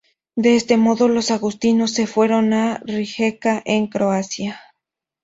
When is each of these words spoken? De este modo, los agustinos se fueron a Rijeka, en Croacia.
De 0.35 0.55
este 0.55 0.77
modo, 0.77 1.07
los 1.07 1.29
agustinos 1.29 1.91
se 1.91 2.07
fueron 2.07 2.53
a 2.53 2.81
Rijeka, 2.87 3.61
en 3.65 3.85
Croacia. 3.85 4.59